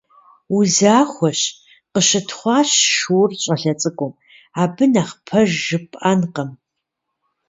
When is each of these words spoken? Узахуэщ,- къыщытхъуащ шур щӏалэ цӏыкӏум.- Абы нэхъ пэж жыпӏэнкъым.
Узахуэщ,- 0.57 1.51
къыщытхъуащ 1.91 2.71
шур 2.95 3.29
щӏалэ 3.41 3.73
цӏыкӏум.- 3.79 4.13
Абы 4.61 4.85
нэхъ 4.91 5.13
пэж 5.27 5.49
жыпӏэнкъым. 5.65 6.49